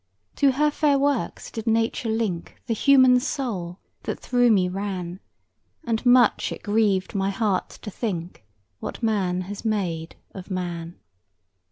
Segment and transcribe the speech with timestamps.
[0.37, 5.19] "To her fair works did Nature link The human soul that through me ran;
[5.83, 8.43] And much it grieved my heart to think,
[8.79, 10.95] What man has made of man."